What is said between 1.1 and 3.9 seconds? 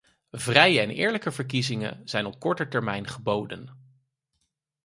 verkiezingen zijn op korte termijn geboden.